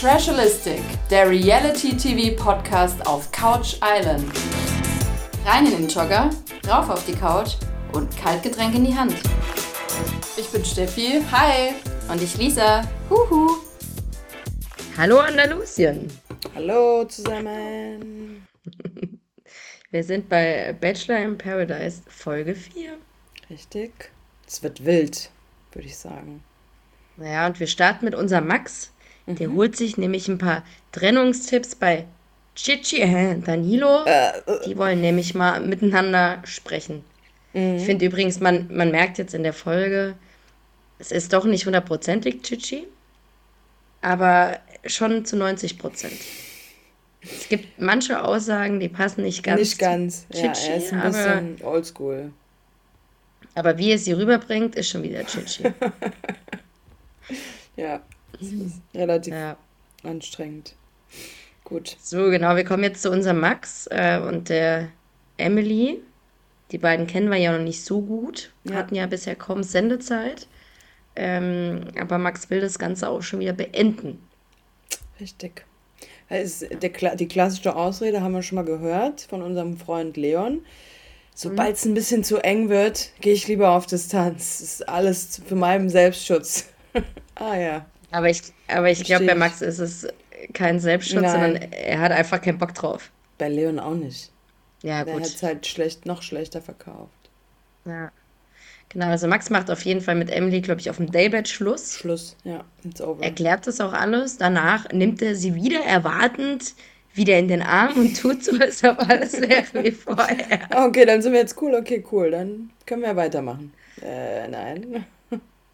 [0.00, 4.32] Trashalistic, der Reality-TV-Podcast auf Couch Island.
[5.44, 6.30] Rein in den Jogger,
[6.66, 7.56] rauf auf die Couch
[7.92, 9.14] und Kaltgetränk in die Hand.
[10.38, 11.74] Ich bin Steffi, hi.
[12.10, 13.58] Und ich Lisa, huhu.
[14.96, 16.10] Hallo Andalusien.
[16.54, 18.46] Hallo zusammen.
[19.90, 22.96] Wir sind bei Bachelor in Paradise Folge 4.
[23.50, 24.10] Richtig.
[24.46, 25.28] Es wird wild,
[25.72, 26.42] würde ich sagen.
[27.18, 28.92] Naja, und wir starten mit unserem Max.
[29.36, 29.56] Der mhm.
[29.56, 32.06] holt sich nämlich ein paar Trennungstipps bei
[32.54, 34.04] Chichi äh, Danilo.
[34.04, 34.66] Äh, äh.
[34.66, 37.04] Die wollen nämlich mal miteinander sprechen.
[37.52, 37.76] Mhm.
[37.76, 40.14] Ich finde übrigens, man, man merkt jetzt in der Folge,
[40.98, 42.86] es ist doch nicht hundertprozentig Chichi,
[44.02, 46.20] aber schon zu 90 Prozent.
[47.22, 49.60] Es gibt manche Aussagen, die passen nicht ganz.
[49.60, 50.26] Nicht ganz.
[50.32, 52.32] Chichi, ja, er ist ein bisschen oldschool.
[53.54, 55.64] Aber wie er sie rüberbringt, ist schon wieder Chichi.
[57.76, 58.00] ja,
[58.32, 59.56] das ist relativ ja.
[60.02, 60.74] anstrengend.
[61.64, 61.96] Gut.
[62.00, 64.88] So, genau, wir kommen jetzt zu unserem Max äh, und der
[65.36, 66.02] Emily.
[66.72, 68.74] Die beiden kennen wir ja noch nicht so gut, ja.
[68.74, 70.46] hatten ja bisher kaum Sendezeit.
[71.16, 74.20] Ähm, aber Max will das Ganze auch schon wieder beenden.
[75.20, 75.64] Richtig.
[76.28, 80.64] Das ist der, die klassische Ausrede haben wir schon mal gehört von unserem Freund Leon.
[81.34, 84.58] Sobald es ein bisschen zu eng wird, gehe ich lieber auf Distanz.
[84.58, 86.68] Das ist alles für meinen Selbstschutz.
[87.34, 87.86] ah ja.
[88.10, 90.08] Aber ich, aber ich glaube, bei Max ist es
[90.52, 91.32] kein Selbstschutz, Nein.
[91.32, 93.10] sondern er hat einfach keinen Bock drauf.
[93.38, 94.30] Bei Leon auch nicht.
[94.82, 95.22] Ja, Der gut.
[95.22, 97.30] hat es halt schlecht, noch schlechter verkauft.
[97.84, 98.10] Ja.
[98.88, 101.96] Genau, also Max macht auf jeden Fall mit Emily, glaube ich, auf dem Daybed Schluss.
[101.96, 103.22] Schluss, ja, it's over.
[103.22, 104.36] Erklärt das auch alles.
[104.36, 106.74] Danach nimmt er sie wieder erwartend
[107.14, 110.60] wieder in den Arm und tut so, als ob alles wäre wie vorher.
[110.74, 111.74] Okay, dann sind wir jetzt cool.
[111.74, 112.30] Okay, cool.
[112.30, 113.72] Dann können wir weitermachen.
[114.02, 115.04] Äh, nein.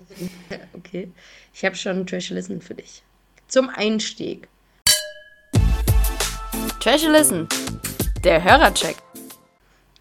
[0.75, 1.11] okay.
[1.55, 3.03] Ich habe schon Trash Listen für dich.
[3.49, 4.49] Zum Einstieg.
[6.81, 7.49] Trash Listen.
[8.25, 8.97] Der Hörercheck.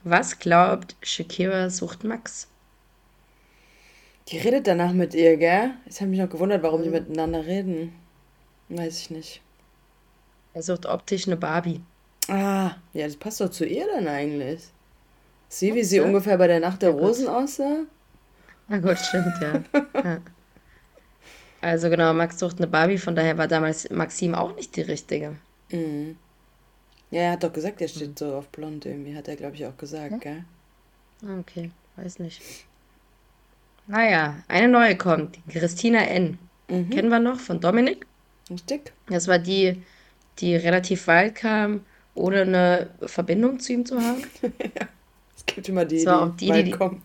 [0.04, 2.48] Was glaubt Shakira sucht Max?
[4.28, 5.72] Die redet danach mit ihr, gell?
[5.86, 7.94] Ich habe mich noch gewundert, warum die miteinander reden.
[8.70, 9.42] Weiß ich nicht.
[10.54, 11.82] Er sucht optisch eine Barbie.
[12.28, 14.62] Ah, ja, das passt doch zu ihr dann eigentlich.
[15.48, 17.86] Sieh, wie sie ungefähr bei der Nacht der ja, Rosen aussah?
[18.68, 19.64] Na gut, stimmt, ja.
[20.04, 20.22] ja.
[21.62, 25.36] Also genau, Max sucht eine Barbie, von daher war damals Maxim auch nicht die richtige.
[25.72, 26.18] Mhm.
[27.12, 28.18] Ja, er hat doch gesagt, er steht mhm.
[28.18, 30.18] so auf blond irgendwie, hat er, glaube ich, auch gesagt, ja?
[30.18, 30.44] gell?
[31.40, 32.42] Okay, weiß nicht.
[33.88, 36.38] Naja, eine neue kommt, Christina N.
[36.68, 36.90] Mhm.
[36.90, 38.06] Kennen wir noch von Dominik?
[38.50, 38.92] Richtig.
[39.08, 39.82] Das war die,
[40.40, 44.24] die relativ weit kam, ohne eine Verbindung zu ihm zu haben.
[44.44, 44.88] ja,
[45.36, 47.02] es gibt immer die, die, die weit die, kommen.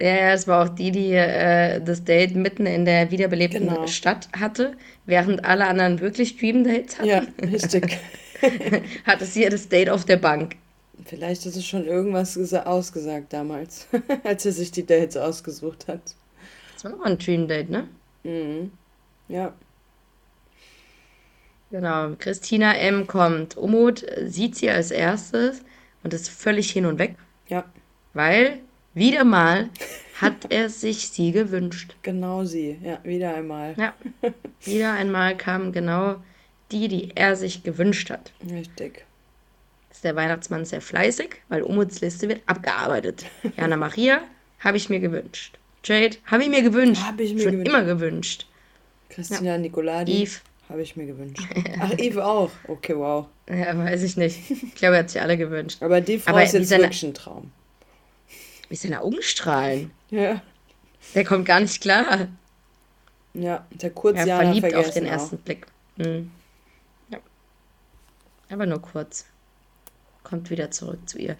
[0.00, 3.86] Ja, es war auch die, die äh, das Date mitten in der wiederbelebten genau.
[3.86, 7.08] Stadt hatte, während alle anderen wirklich Dream Dates hatten.
[7.08, 7.98] Ja, richtig.
[9.06, 10.56] hatte sie ja das Date auf der Bank.
[11.04, 13.86] Vielleicht ist es schon irgendwas ausgesagt damals,
[14.24, 16.00] als er sich die Dates ausgesucht hat.
[16.74, 17.88] Das war auch ein Dream Date, ne?
[18.24, 18.72] Mhm.
[19.28, 19.52] Ja.
[21.70, 23.06] Genau, Christina M.
[23.06, 23.56] kommt.
[23.56, 25.62] Umut sieht sie als erstes
[26.02, 27.16] und ist völlig hin und weg.
[27.48, 27.64] Ja.
[28.12, 28.60] Weil,
[28.94, 29.68] wieder mal,
[30.20, 31.94] hat er sich sie gewünscht.
[32.02, 33.74] Genau sie, ja, wieder einmal.
[33.76, 33.94] Ja,
[34.64, 36.16] wieder einmal kam genau
[36.70, 38.32] die, die er sich gewünscht hat.
[38.50, 39.04] Richtig.
[39.90, 43.26] Ist der Weihnachtsmann sehr fleißig, weil Umuts Liste wird abgearbeitet.
[43.56, 44.20] Jana Maria
[44.60, 45.58] habe ich mir gewünscht.
[45.84, 47.02] Jade habe ich mir gewünscht.
[47.04, 47.68] Habe ich mir Schon gewünscht.
[47.68, 48.46] immer gewünscht.
[49.10, 49.58] Christina ja.
[49.58, 50.22] Nicoladi.
[50.22, 50.38] Eve
[50.68, 51.46] habe ich mir gewünscht.
[51.80, 52.50] Ach, Eve auch.
[52.66, 53.26] Okay, wow.
[53.48, 54.50] Ja, weiß ich nicht.
[54.50, 55.82] Ich glaube, er hat sich alle gewünscht.
[55.82, 57.52] Aber die Frau Aber ist jetzt wirklich ein Traum.
[58.74, 59.92] Wie seine Augen strahlen.
[60.10, 60.42] Ja.
[61.14, 62.26] Der kommt gar nicht klar.
[63.32, 65.12] Ja, der kurz ja, verliebt auf den auch.
[65.12, 65.68] ersten Blick.
[65.94, 66.32] Mhm.
[67.08, 67.18] Ja.
[68.50, 69.26] Aber nur kurz.
[70.24, 71.36] Kommt wieder zurück zu ihr.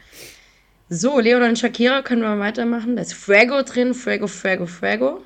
[0.88, 2.94] So, Leon und Shakira können wir weitermachen.
[2.94, 3.94] Da ist Frago drin.
[3.94, 5.20] Frago, Frago, Frago.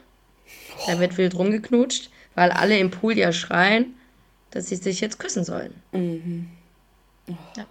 [0.86, 3.96] Da wird wild rumgeknutscht weil alle im Pool ja schreien,
[4.52, 5.74] dass sie sich jetzt küssen sollen.
[5.92, 6.48] Mhm.
[7.54, 7.66] Ja.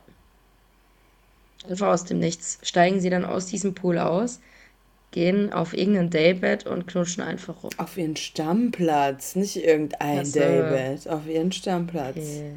[1.70, 4.40] Einfach aus dem Nichts steigen sie dann aus diesem Pool aus,
[5.12, 7.72] gehen auf irgendein Daybed und knutschen einfach rum.
[7.78, 12.18] Auf ihren Stammplatz, nicht irgendein also, Daybed, auf ihren Stammplatz.
[12.18, 12.54] Okay.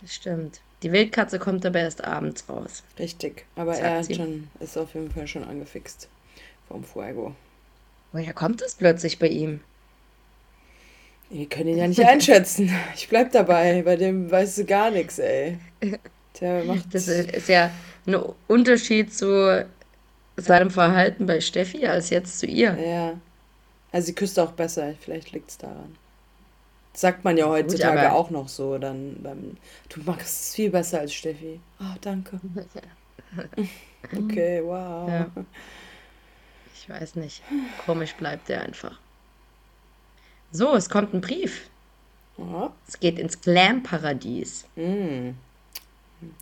[0.00, 0.60] Das stimmt.
[0.82, 2.82] Die Wildkatze kommt aber erst abends raus.
[2.98, 6.08] Richtig, aber er schon, ist auf jeden Fall schon angefixt
[6.68, 7.34] vom Fuego.
[8.12, 9.60] Woher kommt das plötzlich bei ihm?
[11.30, 12.70] Ihr könnt ihn ja nicht einschätzen.
[12.94, 13.82] Ich bleib dabei.
[13.82, 15.58] Bei dem weißt du gar nichts, ey.
[16.40, 16.94] Der macht.
[16.94, 17.70] Das ist ja
[18.06, 18.16] ein
[18.46, 19.66] Unterschied zu
[20.36, 22.78] seinem Verhalten bei Steffi als jetzt zu ihr.
[22.78, 23.14] Ja.
[23.92, 24.94] Also sie küsst auch besser.
[25.00, 25.96] Vielleicht liegt es daran.
[26.92, 28.78] sagt man ja heutzutage Gut, auch noch so.
[28.78, 29.56] Dann beim,
[29.88, 31.60] du machst es viel besser als Steffi.
[31.80, 32.40] Oh, danke.
[34.16, 35.08] okay, wow.
[35.08, 35.30] Ja.
[36.74, 37.42] Ich weiß nicht.
[37.84, 38.98] Komisch bleibt der einfach.
[40.52, 41.68] So, es kommt ein Brief.
[42.38, 42.72] Ja.
[42.86, 44.66] Es geht ins Glam-Paradies.
[44.76, 45.30] Mm.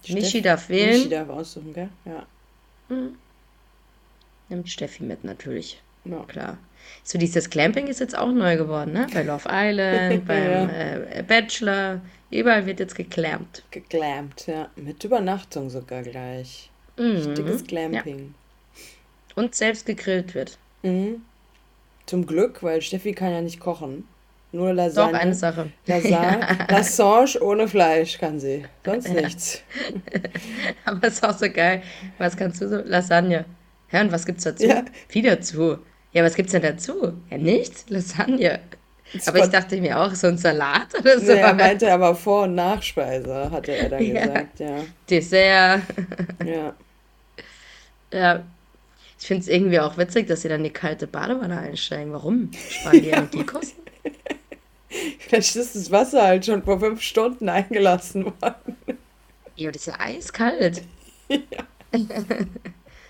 [0.08, 0.98] Michi darf wählen.
[0.98, 1.88] Michi darf aussuchen, gell?
[2.04, 2.26] Ja.
[2.88, 3.16] Mhm.
[4.48, 5.80] Nimmt Steffi mit natürlich.
[6.04, 6.22] Ja.
[6.24, 6.58] Klar.
[7.02, 9.06] So dieses Clamping ist jetzt auch neu geworden, ne?
[9.12, 12.00] Bei Love Island, beim äh, Bachelor.
[12.30, 13.62] Überall wird jetzt geclampt.
[13.70, 14.68] Geclampt, ja.
[14.76, 16.70] Mit Übernachtung sogar gleich.
[16.98, 17.16] Mhm.
[17.16, 18.34] Richtiges Glamping.
[18.76, 19.42] Ja.
[19.42, 20.58] Und selbst gegrillt wird.
[20.82, 21.22] Mhm.
[22.06, 24.06] Zum Glück, weil Steffi kann ja nicht kochen.
[24.54, 25.12] Nur Lasagne.
[25.12, 25.72] Doch, eine Sache.
[25.86, 28.64] Lasagne, Lassange ohne Fleisch kann sie.
[28.84, 29.62] Sonst nichts.
[30.84, 31.82] Aber ist auch so geil.
[32.18, 32.76] Was kannst du so?
[32.76, 33.46] Lasagne.
[33.90, 34.64] Ja, und was gibt's dazu?
[34.64, 34.84] Ja.
[35.08, 35.78] Wie dazu?
[36.12, 37.14] Ja, was gibt's denn dazu?
[37.30, 37.86] Ja, nichts.
[37.88, 38.60] Lasagne.
[39.26, 41.32] aber ich dachte mir auch, so ein Salat oder so.
[41.32, 44.20] Nee, er meinte aber Vor- und Nachspeise, hatte er dann ja.
[44.24, 44.76] gesagt, ja.
[45.10, 45.82] Dessert.
[46.44, 46.74] Ja.
[48.12, 48.44] Ja.
[49.18, 52.12] Ich finde es irgendwie auch witzig, dass sie dann die kalte Badewanne einsteigen.
[52.12, 52.52] Warum?
[52.52, 53.82] Sparen die Energiekosten?
[55.18, 58.76] Vielleicht ist das Wasser halt schon vor fünf Stunden eingelassen worden.
[59.56, 60.82] Ja, das ist ja eiskalt.
[61.28, 61.38] Ja.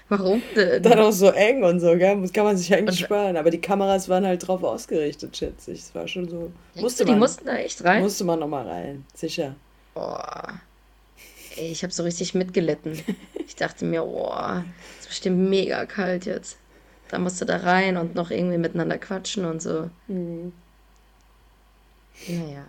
[0.09, 0.83] Warum denn?
[0.83, 2.21] Dann auch so eng und so, gell?
[2.21, 3.37] Das kann man sich eigentlich und, sparen.
[3.37, 5.81] Aber die Kameras waren halt drauf ausgerichtet, schätze ich.
[5.81, 6.53] Es war schon so.
[6.75, 8.03] Musste du, man, die mussten da echt rein?
[8.03, 9.55] Musste man nochmal rein, sicher.
[9.95, 10.61] Boah.
[11.57, 13.01] Ey, ich habe so richtig mitgelitten.
[13.47, 14.65] Ich dachte mir, boah,
[15.01, 16.59] ist bestimmt mega kalt jetzt.
[17.09, 19.89] Da musst du da rein und noch irgendwie miteinander quatschen und so.
[20.09, 20.53] Mhm.
[22.29, 22.65] Naja.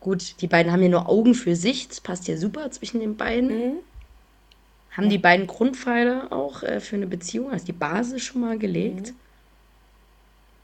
[0.00, 1.88] Gut, die beiden haben ja nur Augen für sich.
[1.88, 3.48] Das passt ja super zwischen den beiden.
[3.48, 3.72] Mhm.
[4.92, 5.10] Haben ja.
[5.10, 9.08] die beiden Grundpfeiler auch äh, für eine Beziehung, also die Basis schon mal gelegt?
[9.08, 9.16] Mhm.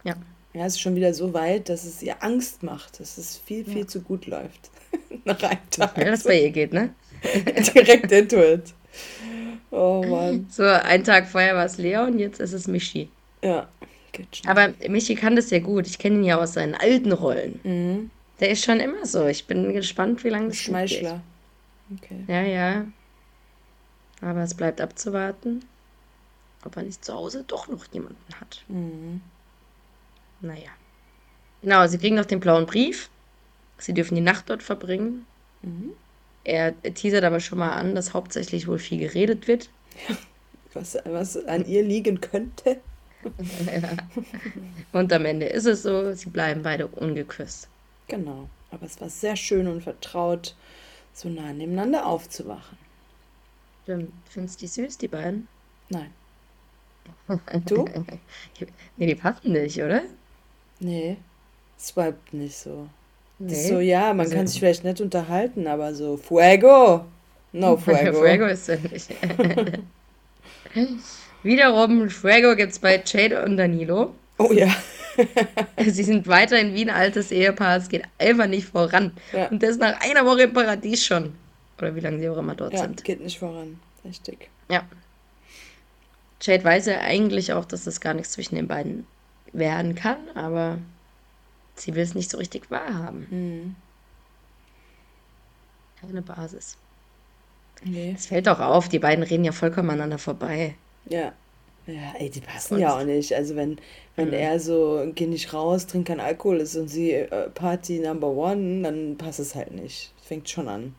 [0.04, 0.14] Ja.
[0.54, 3.64] Ja, es ist schon wieder so weit, dass es ihr Angst macht, dass es viel,
[3.64, 3.86] viel ja.
[3.88, 4.70] zu gut läuft.
[5.24, 5.98] Nach einem Tag.
[5.98, 6.94] Ja, das bei ihr geht, ne?
[7.74, 8.72] Direkt into it.
[9.72, 10.46] Oh Mann.
[10.50, 13.08] So, einen Tag vorher war es Leon, jetzt ist es Michi.
[13.42, 13.68] Ja.
[14.46, 15.88] Aber Michi kann das ja gut.
[15.88, 17.60] Ich kenne ihn ja aus seinen alten Rollen.
[17.64, 18.10] Mhm.
[18.40, 19.26] Der ist schon immer so.
[19.26, 21.22] Ich bin gespannt, wie lange das Schmeichler.
[21.88, 21.98] Geht.
[22.02, 22.24] Okay.
[22.26, 22.86] Ja, ja.
[24.20, 25.64] Aber es bleibt abzuwarten,
[26.64, 28.64] ob er nicht zu Hause doch noch jemanden hat.
[28.68, 29.20] Mhm.
[30.40, 30.70] Naja.
[31.62, 33.08] Genau, sie kriegen noch den blauen Brief.
[33.78, 35.26] Sie dürfen die Nacht dort verbringen.
[35.62, 35.92] Mhm.
[36.44, 39.70] Er teasert aber schon mal an, dass hauptsächlich wohl viel geredet wird.
[40.08, 40.16] Ja,
[40.74, 42.80] was, was an ihr liegen könnte.
[43.66, 43.96] ja.
[44.92, 47.68] Und am Ende ist es so, sie bleiben beide ungeküsst.
[48.08, 48.48] Genau.
[48.70, 50.54] Aber es war sehr schön und vertraut,
[51.12, 52.78] so nah nebeneinander aufzuwachen.
[53.86, 55.48] Findest du die süß, die beiden?
[55.88, 56.10] Nein.
[57.66, 57.84] Du?
[58.96, 60.02] nee, die passen nicht, oder?
[60.80, 61.18] Nee.
[61.78, 62.88] Swiped nicht so.
[63.38, 63.68] Nee.
[63.68, 67.04] So, ja, man also, kann sich vielleicht nicht unterhalten, aber so Fuego.
[67.52, 68.18] No Fuego.
[68.18, 69.10] Fuego ist ja nicht.
[71.42, 74.14] Wiederum, Fuego gibt es bei Jade und Danilo.
[74.38, 74.74] Oh ja.
[75.78, 79.12] Sie sind weiterhin wie ein altes Ehepaar, es geht einfach nicht voran.
[79.32, 79.48] Ja.
[79.48, 81.34] Und das nach einer Woche im Paradies schon.
[81.78, 83.04] Oder wie lange sie auch immer dort ja, sind.
[83.04, 83.80] geht nicht voran.
[84.04, 84.48] Richtig.
[84.70, 84.84] Ja.
[86.40, 89.06] Jade weiß ja eigentlich auch, dass das gar nichts zwischen den beiden
[89.52, 90.78] werden kann, aber
[91.74, 93.26] sie will es nicht so richtig wahrhaben.
[93.30, 93.76] Mhm.
[96.00, 96.76] Keine Basis.
[97.82, 98.14] Nee.
[98.16, 100.74] Es fällt auch auf, die beiden reden ja vollkommen aneinander vorbei.
[101.06, 101.32] Ja.
[101.86, 103.34] Ja, ey, die passen ja auch nicht.
[103.34, 103.78] Also wenn,
[104.16, 104.34] wenn mhm.
[104.34, 108.82] er so, geh nicht raus, trink kein Alkohol ist und sie äh, Party Number One,
[108.82, 110.12] dann passt es halt nicht.
[110.22, 110.94] Fängt schon an.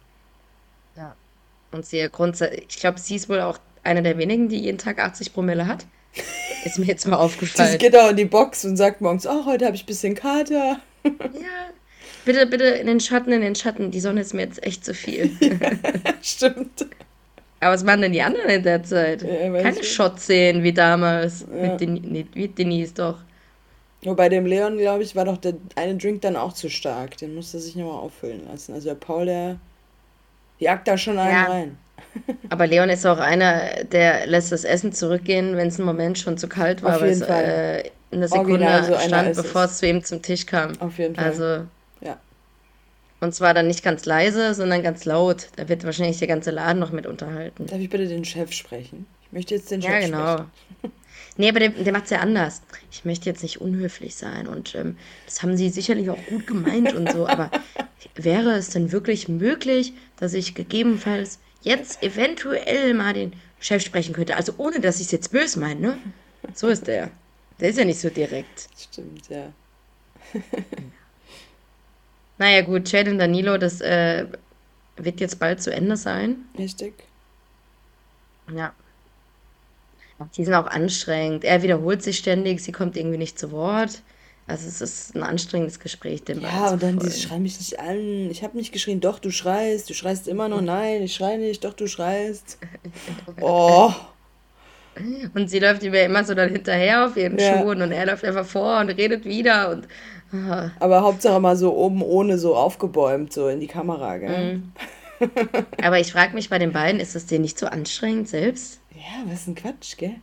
[0.95, 1.15] Ja.
[1.71, 4.99] Und sie grundsätzlich, ich glaube, sie ist wohl auch einer der wenigen, die jeden Tag
[4.99, 5.85] 80 Promille hat.
[6.65, 7.71] Ist mir jetzt mal aufgefallen.
[7.71, 10.15] Sie geht auch in die Box und sagt morgens, oh, heute habe ich ein bisschen
[10.15, 10.79] Kater.
[11.03, 11.11] ja.
[12.23, 13.91] Bitte, bitte in den Schatten, in den Schatten.
[13.91, 15.37] Die Sonne ist mir jetzt echt zu viel.
[16.23, 16.87] Stimmt.
[17.65, 19.23] Aber was machen denn die anderen in der Zeit?
[19.23, 21.47] Ja, Keine Shots sehen wie damals.
[21.51, 21.67] Ja.
[21.67, 23.17] Mit, Den nee, mit Denise doch.
[24.03, 27.17] Nur bei dem Leon, glaube ich, war doch der eine Drink dann auch zu stark.
[27.17, 28.75] Den musste er sich nochmal auffüllen lassen.
[28.75, 29.57] Also der Paul, der
[30.59, 31.43] jagt da schon einen ja.
[31.45, 31.77] rein.
[32.51, 36.37] Aber Leon ist auch einer, der lässt das Essen zurückgehen, wenn es im Moment schon
[36.37, 40.03] zu kalt war, weil es äh, in der Sekunde so stand, bevor es zu ihm
[40.03, 40.79] zum Tisch kam.
[40.79, 41.25] Auf jeden Fall.
[41.25, 41.65] Also
[43.25, 45.49] und zwar dann nicht ganz leise, sondern ganz laut.
[45.55, 47.65] Da wird wahrscheinlich der ganze Laden noch mit unterhalten.
[47.65, 49.05] Darf ich bitte den Chef sprechen?
[49.23, 50.13] Ich möchte jetzt den Chef sprechen.
[50.13, 50.91] Ja, genau.
[51.37, 52.61] nee, aber der, der macht es ja anders.
[52.91, 56.93] Ich möchte jetzt nicht unhöflich sein und ähm, das haben sie sicherlich auch gut gemeint
[56.93, 57.49] und so, aber
[58.15, 64.37] wäre es denn wirklich möglich, dass ich gegebenenfalls jetzt eventuell mal den Chef sprechen könnte?
[64.37, 65.97] Also ohne, dass ich es jetzt böse meine, ne?
[66.53, 67.09] So ist der.
[67.59, 68.67] Der ist ja nicht so direkt.
[68.77, 69.51] Stimmt, ja.
[72.37, 74.25] Naja, gut, Chad und Danilo, das äh,
[74.97, 76.37] wird jetzt bald zu Ende sein.
[76.57, 76.93] Richtig.
[78.53, 78.73] Ja.
[80.37, 81.43] Die sind auch anstrengend.
[81.43, 84.01] Er wiederholt sich ständig, sie kommt irgendwie nicht zu Wort.
[84.47, 88.29] Also es ist ein anstrengendes Gespräch, den Ja, und dann die schreien mich nicht an.
[88.29, 89.89] Ich habe nicht geschrien, doch, du schreist.
[89.89, 92.59] Du schreist immer noch, nein, ich schreie nicht, doch, du schreist.
[93.41, 93.91] Oh.
[95.33, 97.57] Und sie läuft ihm ja immer so dann hinterher auf ihren ja.
[97.57, 99.87] Schuhen und er läuft einfach vor und redet wieder und.
[100.79, 104.57] Aber Hauptsache mal so oben ohne so aufgebäumt, so in die Kamera, gell?
[104.57, 104.73] Mhm.
[105.81, 108.79] Aber ich frage mich bei den beiden, ist das denen nicht so anstrengend selbst?
[108.93, 110.15] Ja, was ist ein Quatsch, gell?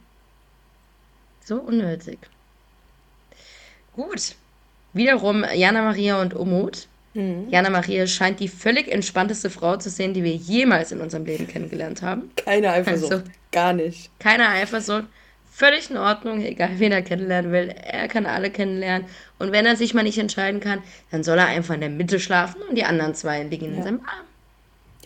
[1.44, 2.18] So unnötig.
[3.94, 4.34] Gut.
[4.92, 6.88] Wiederum Jana Maria und Umut.
[7.14, 7.48] Mhm.
[7.50, 11.46] Jana Maria scheint die völlig entspannteste Frau zu sehen, die wir jemals in unserem Leben
[11.46, 12.30] kennengelernt haben.
[12.36, 13.12] Keine Eifersucht.
[13.12, 14.10] Also, gar nicht.
[14.18, 15.04] Keine Eifersucht.
[15.54, 17.68] Völlig in Ordnung, egal wen er kennenlernen will.
[17.68, 19.06] Er kann alle kennenlernen.
[19.38, 22.18] Und wenn er sich mal nicht entscheiden kann, dann soll er einfach in der Mitte
[22.18, 23.76] schlafen und die anderen zwei liegen ja.
[23.76, 24.26] in seinem Arm.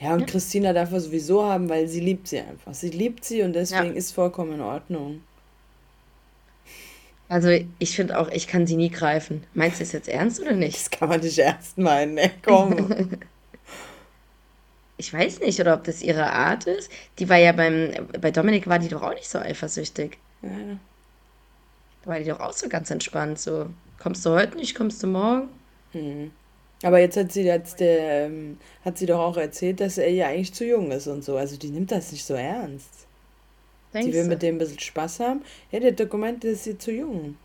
[0.00, 0.26] Ja, und ja.
[0.26, 2.74] Christina darf er sowieso haben, weil sie liebt sie einfach.
[2.74, 3.92] Sie liebt sie und deswegen ja.
[3.92, 5.20] ist vollkommen in Ordnung.
[7.28, 7.48] Also
[7.80, 9.42] ich finde auch, ich kann sie nie greifen.
[9.52, 10.76] Meinst du das jetzt ernst oder nicht?
[10.76, 12.30] Das kann man nicht ernst meinen, ne?
[12.44, 12.92] Komm.
[14.96, 16.88] ich weiß nicht, oder ob das ihre Art ist.
[17.18, 20.18] Die war ja beim, bei Dominik war die doch auch nicht so eifersüchtig.
[20.42, 20.78] Ja.
[22.02, 23.38] Da war die doch auch so ganz entspannt.
[23.38, 23.66] So,
[23.98, 25.48] kommst du heute nicht, kommst du morgen?
[25.92, 26.30] Hm.
[26.82, 30.52] Aber jetzt hat sie jetzt, ähm, hat sie doch auch erzählt, dass er ja eigentlich
[30.52, 31.36] zu jung ist und so.
[31.36, 33.06] Also die nimmt das nicht so ernst.
[33.94, 34.28] Denkst die will du?
[34.28, 35.42] mit dem ein bisschen Spaß haben.
[35.70, 37.36] Ja, der Dokument ist sie zu jung.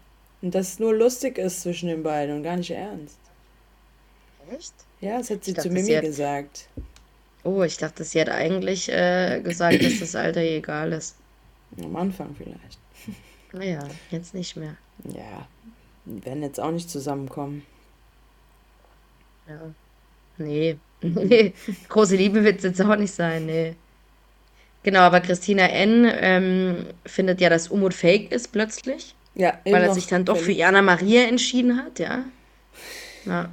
[0.42, 3.20] Und dass es nur lustig ist zwischen den beiden und gar nicht ernst.
[4.54, 4.74] Echt?
[5.00, 6.04] Ja, das hat sie dachte, zu Mimi hat...
[6.04, 6.68] gesagt.
[7.44, 11.16] Oh, ich dachte, sie hat eigentlich äh, gesagt, dass das Alter egal ist.
[11.84, 12.80] Am Anfang vielleicht.
[13.54, 14.76] Naja, jetzt nicht mehr.
[15.04, 15.48] Ja,
[16.06, 17.66] die werden jetzt auch nicht zusammenkommen.
[19.48, 19.74] Ja.
[20.38, 20.78] Nee.
[21.02, 21.54] nee.
[21.90, 23.76] Große Liebe wird es jetzt auch nicht sein, nee.
[24.84, 26.10] Genau, aber Christina N.
[26.12, 29.16] Ähm, findet ja, dass Umut fake ist plötzlich.
[29.36, 32.26] Ja, Weil er sich dann doch für Jana Maria entschieden hat, ja.
[33.26, 33.50] ja.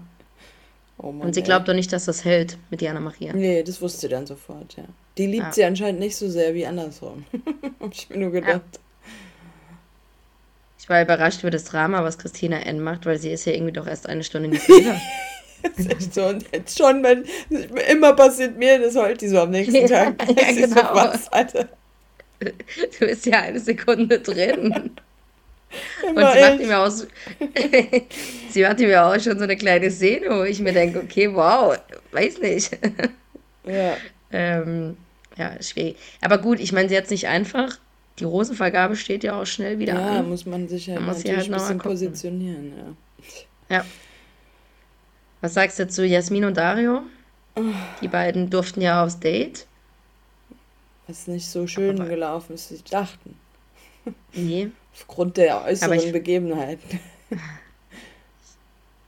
[0.98, 3.32] Oh Mann, Und sie glaubt doch nicht, dass das hält mit Jana Maria.
[3.32, 4.84] Nee, das wusste sie dann sofort, ja.
[5.16, 5.52] Die liebt ja.
[5.52, 7.24] sie anscheinend nicht so sehr wie andersrum.
[7.80, 8.62] Hab ich mir nur gedacht.
[8.74, 8.80] Ja.
[10.80, 12.80] Ich war überrascht über das Drama, was Christina N.
[12.80, 15.00] macht, weil sie ist ja irgendwie doch erst eine Stunde nicht wieder.
[15.60, 16.24] Das ist echt so.
[16.26, 17.24] Und jetzt schon, wenn
[17.90, 20.14] immer passiert mir, das heult die so am nächsten Tag.
[20.28, 20.94] Ja, genau.
[20.94, 21.28] So was.
[22.38, 24.92] Du bist ja eine Sekunde drin.
[26.08, 26.90] Immer und sie macht, ihm auch,
[28.50, 31.32] sie macht ihm ja auch schon so eine kleine Szene, wo ich mir denke, okay,
[31.34, 31.76] wow,
[32.12, 32.76] weiß nicht.
[33.66, 33.98] Ja.
[34.32, 34.96] ähm,
[35.36, 35.96] ja, schwierig.
[36.22, 37.78] Aber gut, ich meine, sie hat es nicht einfach.
[38.18, 40.14] Die Rosenvergabe steht ja auch schnell wieder ja, an.
[40.14, 42.72] Ja, muss man sich ja muss halt ein bisschen positionieren,
[43.68, 43.76] ja.
[43.76, 43.84] Ja.
[45.42, 47.02] Was sagst du zu Jasmin und Dario?
[48.00, 49.66] Die beiden durften ja aufs Date.
[51.06, 53.36] Was nicht so schön Aber gelaufen ist, wie sie dachten.
[54.32, 54.70] Nee.
[54.94, 57.00] Aufgrund der äußeren ich, Begebenheiten.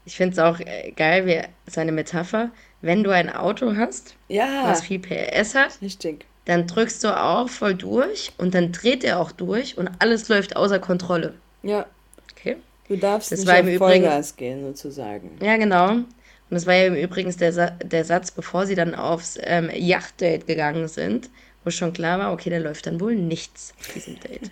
[0.07, 2.51] Ich finde es auch äh, geil, wie seine Metapher.
[2.81, 6.25] Wenn du ein Auto hast, ja, was viel PS hat, richtig.
[6.47, 10.57] dann drückst du auch voll durch und dann dreht er auch durch und alles läuft
[10.57, 11.35] außer Kontrolle.
[11.63, 11.87] Ja.
[12.33, 12.57] Okay.
[12.89, 15.39] Du darfst das nicht auf Vollgas gehen, sozusagen.
[15.41, 15.91] Ja, genau.
[15.91, 16.07] Und
[16.49, 20.89] das war ja übrigens der, Sa der Satz, bevor sie dann aufs ähm, Yachtdate gegangen
[20.89, 21.31] sind,
[21.65, 24.51] wo schon klar war, okay, da läuft dann wohl nichts auf diesem Date.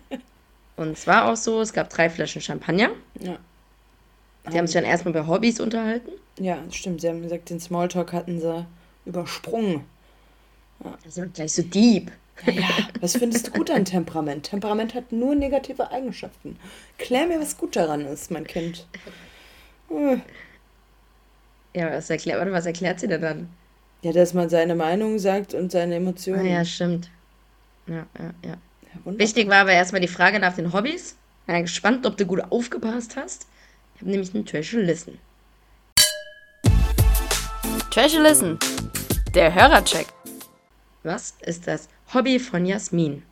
[0.76, 2.90] Und es war auch so, es gab drei Flaschen Champagner.
[3.20, 3.38] Ja.
[4.50, 6.10] Die haben sich dann erstmal bei Hobbys unterhalten.
[6.38, 7.00] Ja, stimmt.
[7.00, 8.66] Sie haben gesagt, den Smalltalk hatten sie
[9.06, 9.84] übersprungen.
[10.84, 10.98] Ja.
[11.04, 12.10] Das ist gleich so deep.
[12.46, 12.68] Ja,
[13.00, 14.46] was findest du gut an Temperament?
[14.46, 16.58] Temperament hat nur negative Eigenschaften.
[16.98, 18.86] Klär mir, was gut daran ist, mein Kind.
[19.88, 20.20] Hm.
[21.74, 23.48] Ja, was erklärt, was erklärt sie denn dann?
[24.04, 26.46] Ja, dass man seine Meinung sagt und seine Emotionen.
[26.46, 27.08] Ah, ja, stimmt.
[27.86, 28.50] Ja, ja, ja.
[28.50, 28.58] ja
[29.18, 31.16] Wichtig war aber erstmal die Frage nach den Hobbys.
[31.46, 33.46] Ich bin gespannt, ob du gut aufgepasst hast.
[33.94, 35.18] Ich habe nämlich einen Trash Listen.
[37.90, 38.58] Trash Listen.
[39.34, 40.08] Der Hörercheck.
[41.02, 43.22] Was ist das Hobby von Jasmin?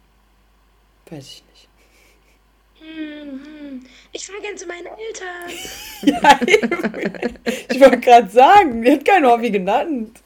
[1.11, 1.69] Weiß ich nicht.
[2.81, 5.51] Hm, ich fahre gern zu meinen Eltern.
[6.23, 6.41] ja,
[7.69, 10.19] ich wollte gerade sagen, die hat kein Hobby genannt.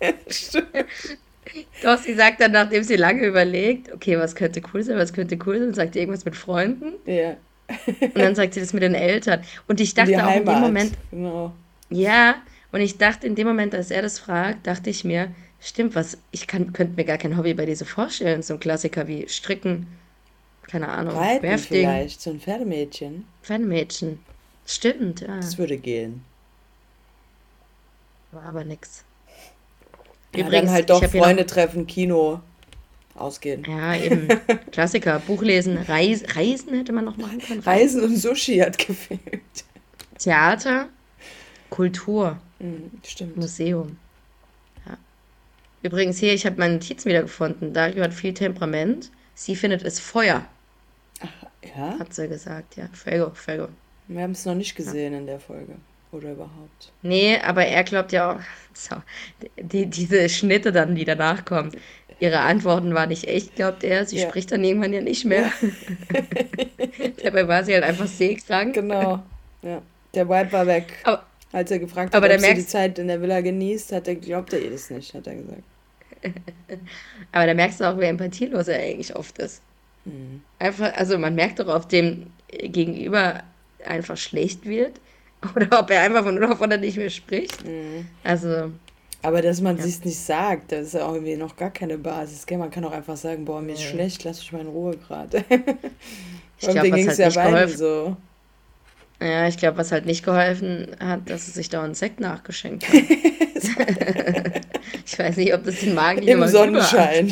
[1.82, 5.38] Doch, sie sagt dann, nachdem sie lange überlegt, okay, was könnte cool sein, was könnte
[5.46, 6.94] cool sein, sagt sie irgendwas mit Freunden.
[7.06, 7.36] Ja.
[8.00, 9.42] und dann sagt sie das mit den Eltern.
[9.66, 10.92] Und ich dachte auch in dem Moment.
[11.10, 11.52] Genau.
[11.90, 12.36] Ja,
[12.72, 16.18] und ich dachte in dem Moment, als er das fragt, dachte ich mir, stimmt, was,
[16.30, 18.42] ich kann, könnte mir gar kein Hobby bei dir so vorstellen.
[18.42, 19.86] So ein Klassiker wie Stricken,
[20.62, 21.16] keine Ahnung.
[21.16, 21.86] Reiten Werfding.
[21.86, 23.24] vielleicht, so ein Pferdemädchen.
[23.42, 24.18] Pferdemädchen.
[24.66, 25.36] Stimmt, ja.
[25.36, 26.22] Das würde gehen.
[28.32, 29.04] War aber nix.
[30.34, 32.40] Ja, Übrigens, dann halt doch Freunde treffen, Kino,
[33.14, 33.64] ausgehen.
[33.66, 34.28] Ja, eben.
[34.72, 35.20] Klassiker.
[35.20, 37.60] Buch lesen, Reis, Reisen hätte man noch machen können.
[37.60, 39.64] Reisen und Sushi hat gefehlt.
[40.18, 40.88] Theater,
[41.70, 42.38] Kultur.
[42.58, 43.36] Mhm, stimmt.
[43.36, 43.98] Museum.
[44.86, 44.96] Ja.
[45.82, 47.72] Übrigens hier, ich habe meine Notizen wieder gefunden.
[47.72, 49.10] Dario hat viel Temperament.
[49.34, 50.44] Sie findet es Feuer.
[51.20, 51.98] Ach, ja?
[51.98, 52.88] Hat sie gesagt, ja.
[52.92, 53.68] Fuego, Fuego.
[54.08, 55.18] Wir haben es noch nicht gesehen ja.
[55.18, 55.76] in der Folge.
[56.10, 56.92] Oder überhaupt.
[57.02, 58.40] Nee, aber er glaubt ja auch,
[58.72, 58.96] so,
[59.60, 61.72] die, diese Schnitte dann, die danach kommen,
[62.20, 64.06] ihre Antworten waren nicht echt, glaubt er.
[64.06, 64.28] Sie ja.
[64.28, 65.52] spricht dann irgendwann ja nicht mehr.
[65.60, 66.22] Ja.
[67.22, 68.74] Dabei war sie halt einfach seekrank.
[68.74, 69.22] Genau,
[69.62, 69.82] ja.
[70.14, 70.94] Der Vibe war weg.
[71.04, 74.14] Aber, Als er gefragt hat, ob sie die Zeit in der Villa genießt, hat er,
[74.16, 75.62] glaubt er ihr das nicht, hat er gesagt.
[77.32, 79.62] aber da merkst du auch, wie empathielos er eigentlich oft ist.
[80.04, 80.42] Mhm.
[80.58, 83.42] Einfach, also man merkt doch auf dem Gegenüber
[83.84, 84.98] einfach schlecht wird
[85.56, 87.64] Oder ob er einfach von nur von der nicht mehr spricht.
[87.64, 88.06] Mhm.
[88.24, 88.72] Also.
[89.22, 89.82] Aber dass man ja.
[89.82, 92.46] sich nicht sagt, das ist ja auch irgendwie noch gar keine Basis.
[92.46, 92.58] Gell?
[92.58, 93.90] Man kann auch einfach sagen, boah, mir ist ja.
[93.90, 95.44] schlecht, lass mich mal in Ruhe gerade.
[96.60, 98.16] ich glaube, ging es halt ja beiden so.
[99.20, 102.86] Ja, ich glaube, was halt nicht geholfen hat, dass es sich da einen Sekt nachgeschenkt
[102.88, 102.94] hat.
[105.04, 107.28] ich weiß nicht, ob das den Magen Im Sonnenschein.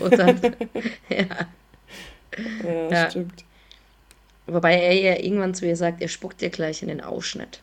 [1.09, 1.27] ja.
[2.65, 3.45] Ja, ja, stimmt.
[4.47, 7.63] Wobei er ja irgendwann zu ihr sagt, er spuckt dir gleich in den Ausschnitt.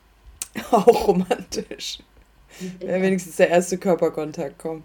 [0.70, 1.98] Auch romantisch.
[2.80, 3.02] Ja.
[3.02, 4.84] wenigstens der erste Körperkontakt kommt.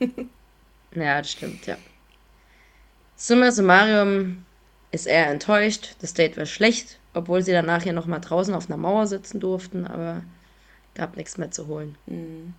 [0.94, 1.76] ja, das stimmt, ja.
[3.16, 4.44] Summa summarum
[4.90, 5.94] ist er enttäuscht.
[6.00, 9.38] Das Date war schlecht, obwohl sie danach ja noch mal draußen auf einer Mauer sitzen
[9.38, 10.22] durften, aber
[10.94, 11.96] gab nichts mehr zu holen.
[12.06, 12.54] Mhm.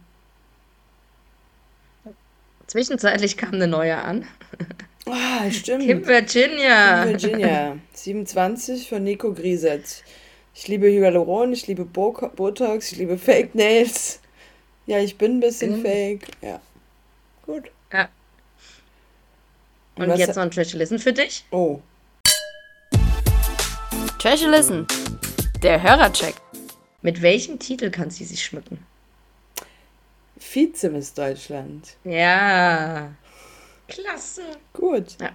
[2.68, 4.26] Zwischenzeitlich kam eine neue an.
[5.06, 5.84] Ah, stimmt.
[5.84, 7.04] Kim Virginia.
[7.04, 7.78] Kim Virginia.
[7.94, 10.04] 27 von Nico Griset.
[10.58, 14.22] Ich liebe Hyaluron, ich liebe Bo Botox, ich liebe Fake Nails.
[14.86, 15.82] Ja, ich bin ein bisschen mhm.
[15.82, 16.28] fake.
[16.42, 16.62] Ja.
[17.46, 17.66] Gut.
[17.92, 18.08] Ja.
[19.98, 21.44] Und, Und jetzt noch ein Treasure Listen für dich.
[21.52, 21.82] Oh.
[24.18, 24.88] Treasure Listen.
[25.62, 26.36] Der Hörercheck.
[27.02, 28.80] Mit welchem Titel kann sie sich schmücken?
[30.38, 31.98] Vize-Miss Deutschland.
[32.06, 33.14] Ja.
[33.90, 34.44] Klasse.
[34.72, 35.18] Gut.
[35.20, 35.32] Ja.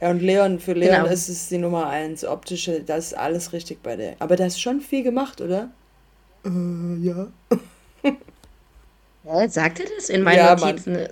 [0.00, 1.12] Ja, und Leon, für Leon genau.
[1.12, 2.24] ist es die Nummer eins.
[2.24, 4.16] Optische, das ist alles richtig bei der.
[4.18, 5.70] Aber das ist schon viel gemacht, oder?
[6.44, 6.50] Äh,
[7.00, 7.28] ja.
[9.24, 10.10] ja sagt er das?
[10.10, 10.92] In meinen ja, Notizen.
[10.92, 11.08] Mann.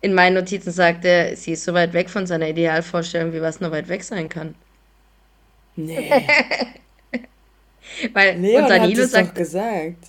[0.00, 3.60] In meinen Notizen sagt er, sie ist so weit weg von seiner Idealvorstellung, wie was
[3.60, 4.54] nur weit weg sein kann.
[5.76, 6.10] Nee.
[8.12, 10.06] Weil, Leon und Danilo hat es sagt, doch gesagt.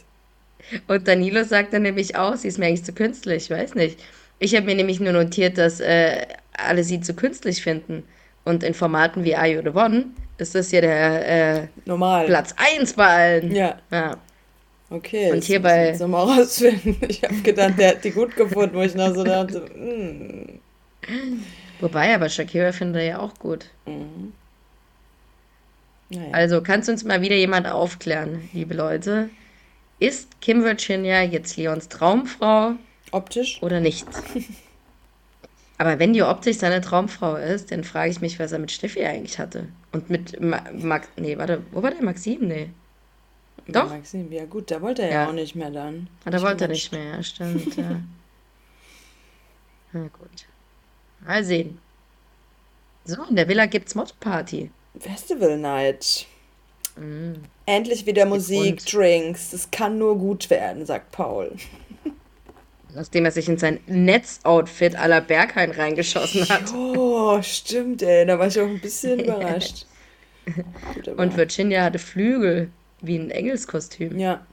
[0.88, 4.00] Und Danilo sagt dann nämlich auch, sie ist mir eigentlich zu künstlich, ich weiß nicht.
[4.40, 6.26] Ich habe mir nämlich nur notiert, dass äh,
[6.58, 8.04] alle sie zu künstlich finden.
[8.44, 10.06] Und in Formaten wie Are You the One
[10.38, 11.28] ist das ja der
[11.64, 12.26] äh, Normal.
[12.26, 13.56] Platz 1 bei allen.
[13.56, 13.80] Ja.
[13.92, 14.18] ja.
[14.90, 15.32] Okay.
[15.32, 15.88] Und hier bei.
[15.88, 16.98] Jetzt mal rausfinden.
[17.08, 20.60] Ich habe gedacht, der hat die gut gefunden, wo ich noch so dachte, mm.
[21.80, 23.66] Wobei, aber Shakira findet er ja auch gut.
[23.86, 24.34] Mhm.
[26.10, 26.30] Naja.
[26.32, 29.30] Also kannst du uns mal wieder jemand aufklären, liebe Leute?
[30.00, 32.74] Ist Kim Virginia jetzt Leons Traumfrau?
[33.12, 33.62] Optisch?
[33.62, 34.06] Oder nicht?
[35.78, 39.04] Aber wenn die optisch seine Traumfrau ist, dann frage ich mich, was er mit Steffi
[39.04, 39.68] eigentlich hatte.
[39.92, 41.10] Und mit Ma Max.
[41.18, 42.48] Nee, warte, wo war der Maxim?
[42.48, 42.70] Nee.
[43.68, 43.90] Doch.
[43.90, 46.08] Maxim, ja gut, da wollte er ja, ja auch nicht mehr dann.
[46.24, 48.00] Ah, da wollte er nicht mehr, ja, stimmt, ja.
[49.92, 50.46] Na gut.
[51.26, 51.80] Mal sehen.
[53.06, 54.70] So, in der Villa gibt's Mod-Party.
[55.00, 56.26] Festival Night.
[56.96, 57.34] Mm.
[57.66, 58.86] Endlich wieder Musik?
[58.86, 59.52] Drinks.
[59.52, 61.52] Das kann nur gut werden, sagt Paul
[62.96, 66.74] nachdem er sich in sein Netzoutfit aller Berghain reingeschossen hat.
[66.74, 68.26] Oh, stimmt, ey.
[68.26, 69.86] Da war ich auch ein bisschen überrascht.
[71.18, 72.70] Und Virginia hatte Flügel,
[73.02, 74.20] wie ein Engelskostüm.
[74.20, 74.46] Ja,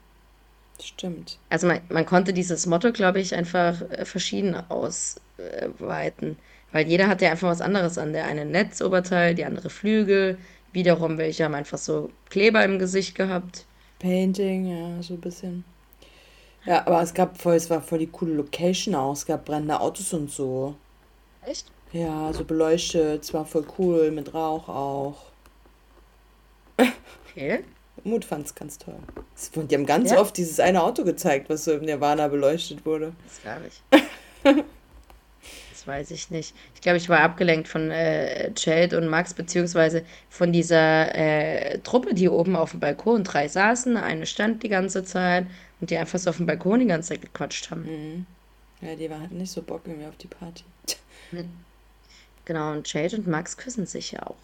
[0.83, 1.38] stimmt.
[1.50, 6.37] Also man, man konnte dieses Motto, glaube ich, einfach äh, verschieden ausweiten.
[6.72, 8.12] Weil jeder hatte ja einfach was anderes an.
[8.12, 10.38] Der eine Netzoberteil, die andere Flügel.
[10.72, 13.66] Wiederum welche haben einfach so Kleber im Gesicht gehabt.
[13.98, 15.64] Painting, ja, so ein bisschen.
[16.64, 19.12] Ja, aber es gab voll, es war voll die coole Location auch.
[19.12, 20.77] Es gab brennende Autos und so.
[21.44, 21.66] Echt?
[21.92, 23.25] Ja, so beleuchtet.
[23.25, 25.16] Es war voll cool, mit Rauch auch.
[27.31, 27.64] Okay.
[28.05, 28.98] Mut fand es ganz toll.
[29.55, 30.20] Und die haben ganz ja?
[30.20, 33.12] oft dieses eine Auto gezeigt, was so im Nirvana beleuchtet wurde.
[33.25, 34.64] Das glaube ich.
[35.70, 36.55] das weiß ich nicht.
[36.75, 42.14] Ich glaube, ich war abgelenkt von äh, Jade und Max, beziehungsweise von dieser äh, Truppe,
[42.14, 43.96] die oben auf dem Balkon drei saßen.
[43.96, 45.46] Eine stand die ganze Zeit
[45.82, 47.82] und die einfach so auf dem Balkon die ganze Zeit gequatscht haben.
[47.82, 48.26] Mhm.
[48.80, 50.64] Ja, die hatten nicht so Bock irgendwie auf die Party.
[52.44, 54.34] Genau, und Jade und Max küssen sich ja auch.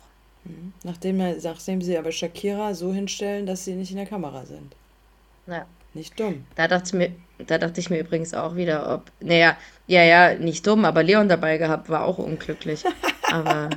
[0.44, 0.72] Mhm.
[0.84, 4.72] Nachdem, nachdem sie aber Shakira so hinstellen, dass sie nicht in der Kamera sind.
[5.48, 5.66] Ja.
[5.94, 6.44] Nicht dumm.
[6.54, 7.12] Da dachte, ich mir,
[7.46, 9.10] da dachte ich mir übrigens auch wieder, ob.
[9.20, 12.84] Naja, ja, ja, nicht dumm, aber Leon dabei gehabt war auch unglücklich.
[13.32, 13.70] aber.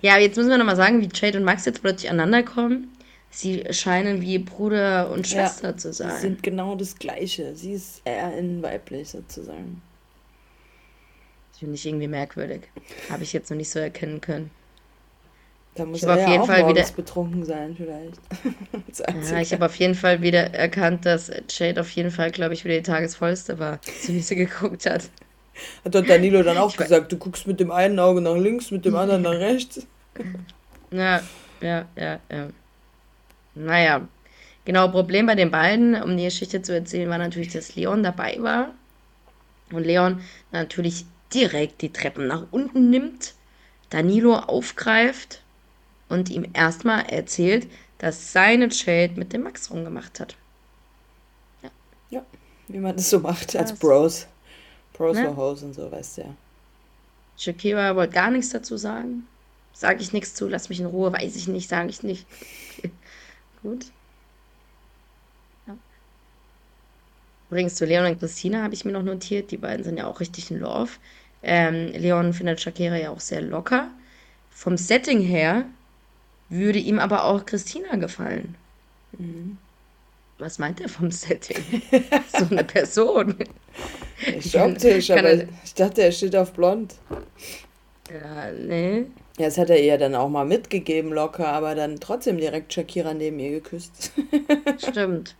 [0.00, 2.92] Ja, jetzt müssen wir nochmal sagen, wie Jade und Max jetzt plötzlich aneinander kommen.
[3.30, 6.14] Sie scheinen wie Bruder und Schwester ja, zu sein.
[6.16, 7.54] Sie sind genau das Gleiche.
[7.54, 9.82] Sie ist eher in weiblich sozusagen.
[11.50, 12.62] Das finde ich irgendwie merkwürdig.
[13.10, 14.50] Habe ich jetzt noch nicht so erkennen können.
[15.74, 18.18] Da muss er ja jeden auch Fall wieder betrunken sein, vielleicht.
[19.30, 22.64] ja, ich habe auf jeden Fall wieder erkannt, dass Jade auf jeden Fall, glaube ich,
[22.64, 25.08] wieder die Tagesvollste war, so wie sie geguckt hat.
[25.84, 28.72] Hat doch Danilo dann auch ich gesagt, du guckst mit dem einen Auge nach links,
[28.72, 29.86] mit dem anderen nach rechts.
[30.90, 31.22] Ja,
[31.60, 32.48] ja, ja, ja.
[33.58, 34.06] Naja,
[34.64, 38.36] genau, Problem bei den beiden, um die Geschichte zu erzählen, war natürlich, dass Leon dabei
[38.40, 38.72] war.
[39.72, 43.34] Und Leon natürlich direkt die Treppen nach unten nimmt,
[43.90, 45.42] Danilo aufgreift
[46.08, 47.66] und ihm erstmal erzählt,
[47.98, 50.36] dass seine Jade mit dem Max rumgemacht hat.
[51.62, 51.70] Ja.
[52.10, 52.22] Ja,
[52.68, 53.74] wie man das so macht als.
[53.74, 54.26] Bros.
[54.94, 55.26] Bros ne?
[55.26, 56.34] for Hoes und so, weißt du ja.
[57.36, 59.26] Shakira wollte gar nichts dazu sagen.
[59.72, 62.26] Sage ich nichts zu, lass mich in Ruhe, weiß ich nicht, sage ich nicht.
[63.62, 63.86] Gut.
[65.66, 65.76] Ja.
[67.50, 70.20] Übrigens zu Leon und Christina habe ich mir noch notiert, die beiden sind ja auch
[70.20, 70.90] richtig in Love.
[71.42, 73.90] Ähm, Leon findet Shakira ja auch sehr locker.
[74.50, 75.64] Vom Setting her
[76.48, 78.56] würde ihm aber auch Christina gefallen.
[79.16, 79.58] Mhm.
[80.38, 81.82] Was meint er vom Setting?
[82.38, 83.34] so eine Person.
[84.38, 86.94] Ich optisch, aber er, ich dachte, er steht auf blond.
[88.10, 89.06] Ja, nee.
[89.38, 93.14] Ja, das hat er ihr dann auch mal mitgegeben, locker, aber dann trotzdem direkt Shakira
[93.14, 94.12] neben ihr geküsst.
[94.78, 95.36] Stimmt.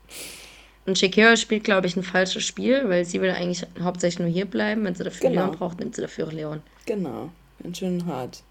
[0.87, 4.47] Und Shakira spielt, glaube ich, ein falsches Spiel, weil sie will eigentlich hauptsächlich nur hier
[4.47, 4.85] bleiben.
[4.85, 5.47] Wenn sie dafür genau.
[5.47, 6.63] Leon braucht, nimmt sie dafür Leon.
[6.87, 7.31] Genau.
[7.63, 8.43] Ganz schön hart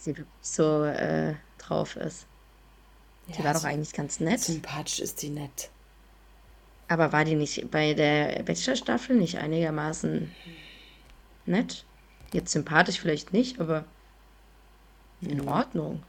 [0.00, 2.26] sie wirklich so äh, drauf ist.
[3.28, 4.40] Die ja, war doch eigentlich ganz nett.
[4.40, 5.70] Sympathisch ist die nett.
[6.88, 10.34] Aber war die nicht bei der Bachelor-Staffel nicht einigermaßen
[11.46, 11.84] nett?
[12.32, 13.84] Jetzt sympathisch vielleicht nicht, aber
[15.20, 16.02] in Ordnung.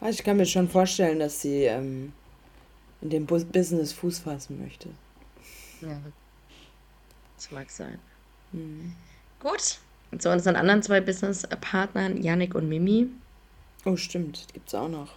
[0.00, 2.12] Also ich kann mir schon vorstellen, dass sie ähm,
[3.00, 4.88] in dem Business Fuß fassen möchte.
[5.80, 6.00] Ja,
[7.36, 7.98] das mag sein.
[8.52, 8.94] Mhm.
[9.40, 9.78] Gut,
[10.10, 13.08] und zu unseren anderen zwei Businesspartnern, Yannick und Mimi.
[13.84, 15.14] Oh, stimmt, gibt's auch noch.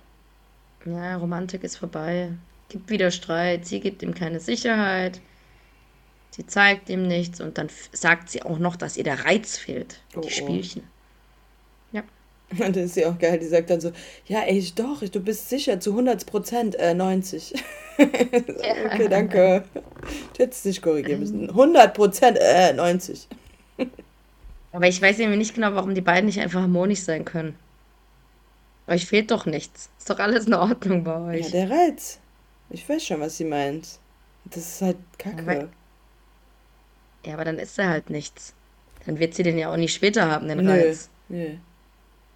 [0.86, 2.32] Ja, Romantik ist vorbei.
[2.69, 5.21] Gibt wieder Streit, sie gibt ihm keine Sicherheit.
[6.32, 10.02] Sie zeigt ihm nichts und dann sagt sie auch noch, dass ihr der Reiz fehlt.
[10.15, 10.32] Oh, die oh.
[10.32, 10.84] Spielchen.
[12.57, 12.65] Ja.
[12.65, 13.91] Und das ist ja auch geil, die sagt dann so,
[14.25, 17.53] ja, ey, doch, du bist sicher zu 100 Prozent, äh, 90.
[17.97, 19.63] okay, danke.
[20.33, 21.49] Du hättest dich korrigieren müssen.
[21.49, 23.27] 100 Prozent, äh, 90.
[24.71, 27.55] Aber ich weiß irgendwie nicht genau, warum die beiden nicht einfach harmonisch sein können.
[28.87, 29.89] Euch fehlt doch nichts.
[29.97, 31.45] Ist doch alles in Ordnung bei euch.
[31.45, 32.19] Ja, der Reiz.
[32.69, 33.99] Ich weiß schon, was sie meint.
[34.45, 35.41] Das ist halt kacke.
[35.41, 35.69] Aber,
[37.25, 38.53] ja, aber dann ist er halt nichts.
[39.05, 41.09] Dann wird sie den ja auch nicht später haben, den nö, Reiz.
[41.29, 41.57] Nö.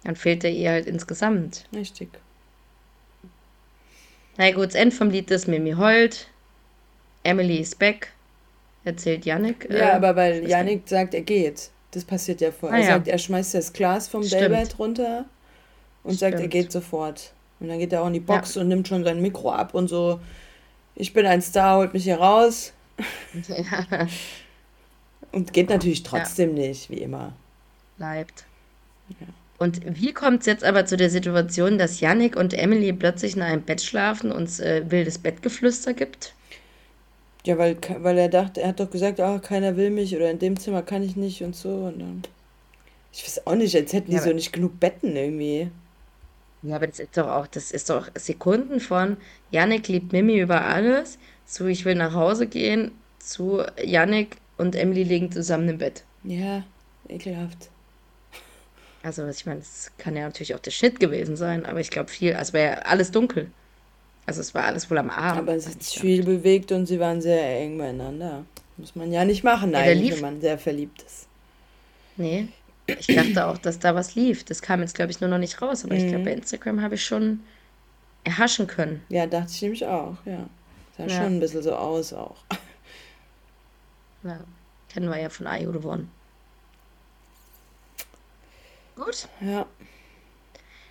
[0.04, 1.66] Dann fehlt er ihr halt insgesamt.
[1.74, 2.08] Richtig.
[4.36, 6.28] Na gut, das Ende vom Lied ist Mimi heult.
[7.24, 8.12] Emily ist back.
[8.84, 9.68] Erzählt Yannick.
[9.70, 11.70] Ja, äh, aber weil Yannick sagt, er geht.
[11.90, 12.78] Das passiert ja vorher.
[12.78, 12.94] Ah, er ja.
[12.94, 15.24] sagt, er schmeißt das Glas vom Daybed runter
[16.04, 16.32] und Stimmt.
[16.32, 17.32] sagt, er geht sofort.
[17.60, 18.62] Und dann geht er auch in die Box ja.
[18.62, 20.20] und nimmt schon sein Mikro ab und so,
[20.94, 22.72] ich bin ein Star, holt mich hier raus.
[23.48, 24.06] Ja.
[25.30, 26.68] Und geht natürlich trotzdem ja.
[26.68, 27.34] nicht, wie immer.
[27.98, 28.46] Bleibt.
[29.20, 29.26] Ja.
[29.58, 33.42] Und wie kommt es jetzt aber zu der Situation, dass Yannick und Emily plötzlich in
[33.42, 36.32] einem Bett schlafen und es äh, wildes Bettgeflüster gibt?
[37.44, 40.38] Ja, weil, weil er dachte, er hat doch gesagt, oh, keiner will mich oder in
[40.38, 41.70] dem Zimmer kann ich nicht und so.
[41.70, 42.22] Und dann.
[43.12, 45.70] Ich weiß auch nicht, als hätten ja, die so nicht genug Betten irgendwie.
[46.62, 49.16] Ja, aber das ist doch auch, das ist doch Sekunden von
[49.50, 55.04] Yannick liebt Mimi über alles, zu ich will nach Hause gehen, zu Yannick und Emily
[55.04, 56.04] liegen zusammen im Bett.
[56.24, 56.64] Ja,
[57.08, 57.70] ekelhaft.
[59.02, 62.10] Also, ich meine, es kann ja natürlich auch der Schnitt gewesen sein, aber ich glaube
[62.10, 63.50] viel, also wäre ja alles dunkel.
[64.26, 65.38] Also es war alles wohl am Abend.
[65.38, 68.44] Aber es hat sich viel bewegt und sie waren sehr eng beieinander.
[68.76, 71.26] Muss man ja nicht machen ja, eigentlich, wenn man sehr verliebt ist.
[72.18, 72.48] Nee,
[72.86, 74.44] ich dachte auch, dass da was lief.
[74.44, 75.84] Das kam jetzt, glaube ich, nur noch nicht raus.
[75.84, 76.00] Aber mhm.
[76.00, 77.40] ich glaube, bei Instagram habe ich schon
[78.24, 79.02] erhaschen können.
[79.08, 80.46] Ja, dachte ich nämlich auch, ja.
[80.98, 81.08] Sah ja.
[81.08, 82.36] schon ein bisschen so aus auch.
[84.24, 84.40] Ja,
[84.88, 86.10] kennen wir ja von Ayo gewonnen.
[88.98, 89.28] Gut.
[89.40, 89.66] Ja.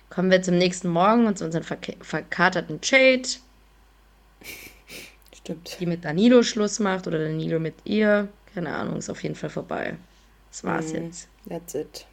[0.08, 3.28] Kommen wir zum nächsten Morgen und zu unserem verkaterten Jade.
[5.36, 5.76] Stimmt.
[5.78, 8.28] Die mit Danilo Schluss macht oder Danilo mit ihr.
[8.54, 9.96] Keine Ahnung, ist auf jeden Fall vorbei.
[10.50, 11.28] Das war's mm, jetzt.
[11.48, 12.06] That's it.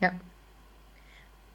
[0.00, 0.12] Ja.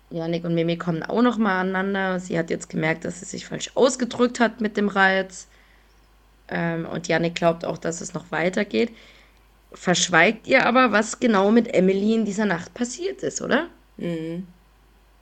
[0.09, 2.19] Janik und Mimi kommen auch noch mal aneinander.
[2.19, 5.47] Sie hat jetzt gemerkt, dass sie sich falsch ausgedrückt hat mit dem Reiz.
[6.49, 8.91] ähm, und Janik glaubt auch, dass es noch weitergeht.
[9.71, 13.69] Verschweigt ihr aber, was genau mit Emily in dieser Nacht passiert ist, oder?
[13.97, 14.47] Mhm.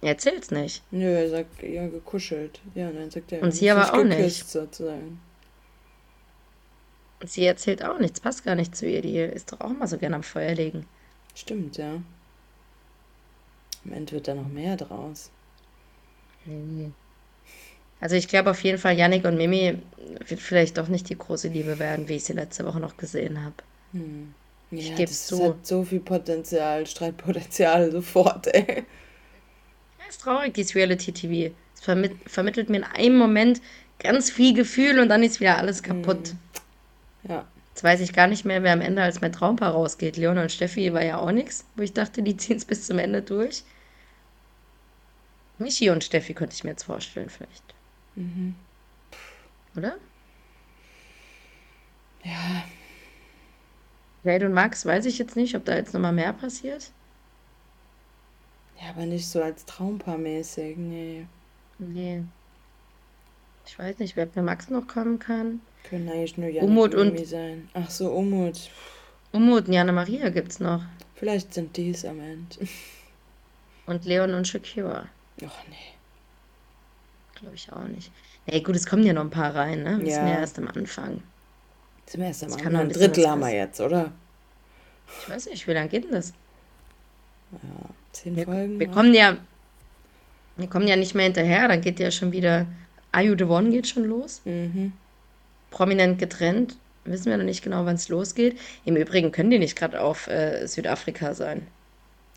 [0.02, 0.84] Er erzählt's nicht.
[0.92, 2.62] Nö, er sagt, ja, gekuschelt.
[2.76, 4.50] Ja, und dann sagt er, und sie aber auch geküsst, nicht.
[4.50, 5.20] sozusagen.
[7.26, 9.02] Sie erzählt auch nichts, passt gar nicht zu ihr.
[9.02, 10.86] Die ist doch auch mal so gern am Feuer legen.
[11.34, 12.02] Stimmt, ja.
[13.86, 15.32] Am Ende wird da noch mehr draus.
[18.00, 19.80] Also ich glaube auf jeden Fall, Yannick und Mimi
[20.28, 23.44] wird vielleicht doch nicht die große Liebe werden, wie ich sie letzte Woche noch gesehen
[23.44, 23.56] habe.
[23.94, 24.34] Hm.
[24.72, 25.50] Ja, ich gebe so.
[25.50, 28.86] Hat so viel Potenzial, Streitpotenzial sofort, ey.
[30.00, 31.54] Ja, ist traurig, dieses Reality-TV.
[31.74, 33.62] Es vermitt vermittelt mir in einem Moment
[34.00, 36.30] ganz viel Gefühl und dann ist wieder alles kaputt.
[36.30, 36.38] Hm.
[37.30, 37.48] Ja.
[37.74, 40.18] Jetzt weiß ich gar nicht mehr, wer am Ende als mein Traumpaar rausgeht.
[40.18, 42.98] Leon und Steffi war ja auch nichts, wo ich dachte, die ziehen es bis zum
[43.00, 43.64] Ende durch.
[45.60, 47.64] Michi und Steffi könnte ich mir jetzt vorstellen, vielleicht.
[48.16, 48.56] Mhm.
[49.76, 49.96] Oder?
[52.24, 52.64] Ja.
[54.28, 56.92] Jade und Max weiß ich jetzt nicht, ob da jetzt nochmal mehr passiert.
[58.82, 61.26] Ja, aber nicht so als Traumpaar mäßig, nee.
[61.80, 62.24] Nee.
[63.66, 65.62] Ich weiß nicht, wer für Max noch kommen kann.
[65.90, 67.70] Können eigentlich nur Janik Umut und sein.
[67.74, 68.70] Ach so, Umut.
[69.32, 70.84] Umut und Jana Maria gibt's noch.
[71.16, 72.56] Vielleicht sind die es am Ende.
[73.88, 75.08] Und Leon und Shakira.
[75.46, 75.94] Ach nee.
[77.36, 78.12] Glaube ich auch nicht.
[78.46, 79.98] Ey, gut, es kommen ja noch ein paar rein, ne?
[80.00, 80.16] Wir ja.
[80.16, 81.24] sind ja erst am Anfang.
[82.08, 82.76] Sind wir erst am Anfang?
[82.76, 84.12] Ein Drittel haben wir jetzt, oder?
[85.22, 86.34] Ich weiß nicht, wie lange geht denn das?
[87.52, 88.80] Ja, zehn wir, Folgen.
[88.80, 89.38] Wir kommen ja,
[90.56, 92.66] wir kommen ja nicht mehr hinterher, dann geht ja schon wieder
[93.12, 94.42] Are You the One geht schon los.
[94.46, 94.94] Mhm.
[95.70, 96.78] Prominent getrennt.
[97.04, 98.58] Wissen wir noch nicht genau, wann es losgeht.
[98.86, 101.68] Im Übrigen können die nicht gerade auf äh, Südafrika sein.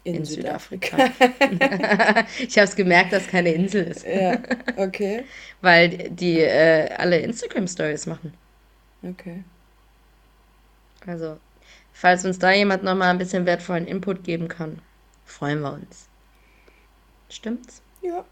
[0.05, 0.97] In, in Südafrika.
[0.97, 2.27] Südafrika.
[2.39, 4.07] ich habe es gemerkt, dass keine Insel ist.
[4.07, 4.39] Ja,
[4.77, 5.25] okay.
[5.61, 8.33] Weil die äh, alle Instagram-Stories machen.
[9.03, 9.43] Okay.
[11.07, 11.39] Also,
[11.93, 14.81] falls uns da jemand nochmal ein bisschen wertvollen Input geben kann,
[15.25, 16.09] freuen wir uns.
[17.29, 17.83] Stimmt's?
[18.03, 18.25] Ja.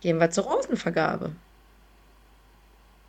[0.00, 1.32] Gehen wir zur Rosenvergabe.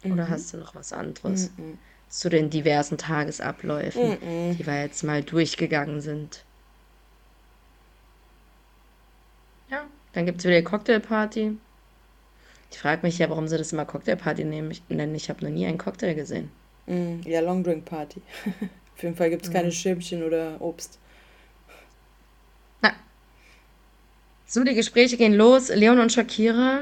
[0.04, 0.12] Mhm.
[0.12, 1.78] Oder hast du noch was anderes mhm.
[2.10, 4.58] zu den diversen Tagesabläufen, mhm.
[4.58, 6.44] die wir jetzt mal durchgegangen sind?
[9.70, 11.58] Ja, dann gibt es wieder die Cocktailparty.
[12.72, 15.16] Ich frage mich ja, warum sie das immer Cocktailparty nennen.
[15.16, 16.52] Ich habe noch nie einen Cocktail gesehen.
[16.92, 18.22] Mm, ja, Long Drink Party.
[18.96, 19.54] Auf jeden Fall gibt es mhm.
[19.54, 21.00] keine Schirmchen oder Obst.
[22.82, 22.92] Na.
[24.46, 25.70] So, die Gespräche gehen los.
[25.70, 26.82] Leon und Shakira,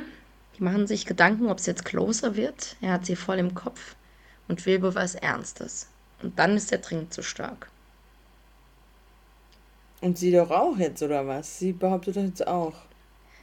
[0.58, 2.76] die machen sich Gedanken, ob es jetzt closer wird.
[2.82, 3.96] Er hat sie voll im Kopf
[4.48, 5.88] und will wohl was Ernstes.
[6.24, 7.70] Und dann ist der Trink zu stark.
[10.02, 11.60] Und sie doch auch jetzt, oder was?
[11.60, 12.74] Sie behauptet das jetzt auch.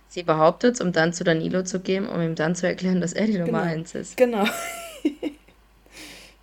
[0.09, 3.13] Sie behauptet es, um dann zu Danilo zu gehen, um ihm dann zu erklären, dass
[3.13, 3.73] er die Nummer genau.
[3.73, 4.17] eins ist.
[4.17, 4.47] Genau.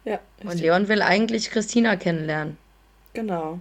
[0.05, 0.19] ja.
[0.43, 2.57] Und Leon will eigentlich Christina kennenlernen.
[3.13, 3.59] Genau.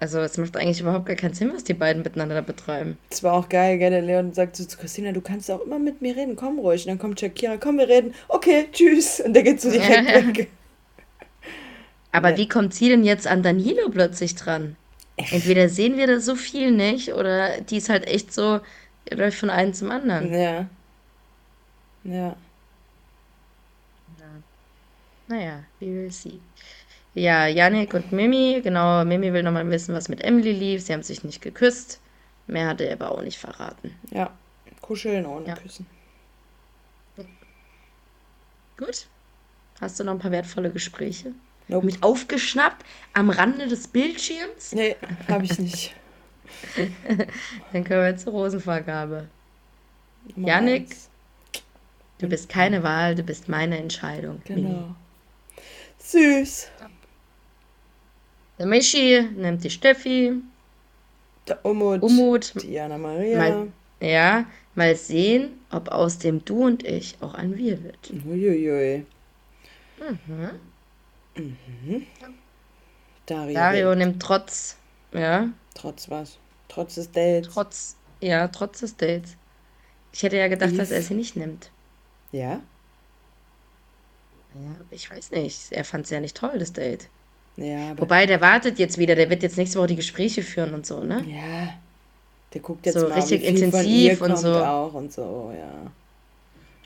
[0.00, 2.98] Also es macht eigentlich überhaupt gar keinen Sinn, was die beiden miteinander betreiben.
[3.08, 3.90] Es war auch geil, gell?
[3.90, 6.82] Der Leon sagt so zu Christina, du kannst auch immer mit mir reden, komm ruhig.
[6.84, 8.12] Und dann kommt Shakira, komm, wir reden.
[8.26, 9.20] Okay, tschüss.
[9.20, 10.48] Und der geht so direkt weg.
[12.10, 12.36] Aber ja.
[12.36, 14.76] wie kommt sie denn jetzt an Danilo plötzlich dran?
[15.16, 18.60] Entweder sehen wir das so viel nicht oder die ist halt echt so,
[19.10, 20.32] läuft von einem zum anderen.
[20.32, 20.66] Ja.
[22.02, 22.36] Ja.
[25.28, 26.40] Naja, wie will sie.
[27.14, 30.82] Ja, Yannick und Mimi, genau, Mimi will nochmal wissen, was mit Emily lief.
[30.82, 32.00] Sie haben sich nicht geküsst.
[32.46, 33.94] Mehr hat er aber auch nicht verraten.
[34.10, 34.30] Ja,
[34.80, 35.54] kuscheln ohne ja.
[35.54, 35.86] Küssen.
[38.76, 39.06] Gut.
[39.80, 41.32] Hast du noch ein paar wertvolle Gespräche?
[41.68, 41.86] Nope.
[41.86, 44.72] Mit aufgeschnappt am Rande des Bildschirms?
[44.72, 44.96] Nee,
[45.28, 45.94] habe ich nicht.
[47.72, 49.28] Dann können wir zur Rosenvergabe.
[50.36, 50.94] Janik,
[52.18, 54.40] du bist keine Wahl, du bist meine Entscheidung.
[54.44, 54.94] Genau.
[56.02, 56.68] Süß.
[58.58, 60.34] Der Michi nimmt die Steffi.
[61.48, 62.02] Der Umut.
[62.02, 62.62] Umut.
[62.62, 63.38] Die Jana Maria.
[63.38, 68.10] Mal, ja, mal sehen, ob aus dem Du und Ich auch ein Wir wird.
[68.26, 69.06] Uiuiui.
[69.98, 70.50] Mhm.
[71.36, 72.06] Mhm.
[73.26, 74.76] Dario, Dario nimmt trotz,
[75.12, 75.48] ja.
[75.74, 76.38] Trotz was?
[76.68, 77.48] Trotz des Dates?
[77.52, 79.36] Trotz, ja, trotz des Dates.
[80.12, 80.78] Ich hätte ja gedacht, Eve.
[80.78, 81.70] dass er sie nicht nimmt.
[82.32, 82.60] Ja?
[84.54, 85.72] Ja, ich weiß nicht.
[85.72, 87.08] Er fand es ja nicht toll, das Date.
[87.56, 90.86] Ja, Wobei, der wartet jetzt wieder, der wird jetzt nächste Woche die Gespräche führen und
[90.86, 91.24] so, ne?
[91.28, 91.74] Ja.
[92.54, 94.54] Der guckt jetzt so mal, richtig intensiv und so.
[94.56, 95.90] auch und so, ja.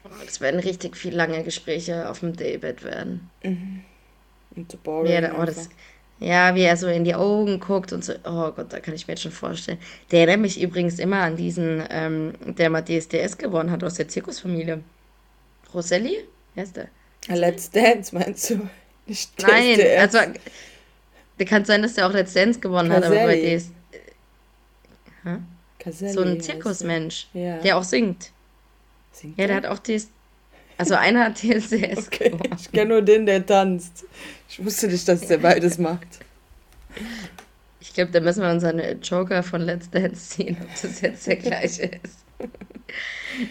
[0.05, 3.31] Oh, das werden richtig viel lange Gespräche auf dem Daybed werden.
[3.43, 3.83] Mhm.
[4.55, 5.13] Und so boring.
[5.13, 5.69] Ja, oh, das,
[6.19, 8.15] ja, wie er so in die Augen guckt und so.
[8.25, 9.79] Oh Gott, da kann ich mir jetzt schon vorstellen.
[10.11, 14.09] Der erinnert mich übrigens immer an diesen, ähm, der mal DSDS gewonnen hat aus der
[14.09, 14.83] Zirkusfamilie.
[15.75, 16.25] Roselli?
[16.55, 16.89] Wer ist der?
[17.29, 18.69] Let's Dance meinst du?
[19.41, 20.19] Nein, also
[21.45, 23.17] kann sein, dass der auch Let's Dance gewonnen Caselli.
[23.17, 23.71] hat, aber bei DS.
[25.79, 27.59] Caselli so ein Zirkusmensch, ja.
[27.59, 28.31] der auch singt.
[29.13, 30.09] Singt ja, der hat auch DS.
[30.79, 32.31] Also einer hat DSDS okay.
[32.31, 32.57] gewonnen.
[32.59, 34.05] Ich kenne nur den, der tanzt.
[34.49, 36.07] Ich wusste nicht, dass der beides macht.
[37.81, 41.37] Ich glaube, da müssen wir unseren Joker von Let's Dance ziehen, ob das jetzt der
[41.37, 42.26] gleiche ist.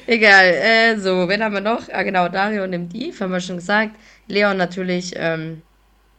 [0.07, 1.89] Egal, äh, so, wen haben wir noch?
[1.91, 3.95] Ah, genau, Dario nimmt Eve, haben wir schon gesagt.
[4.27, 5.61] Leon natürlich, ähm,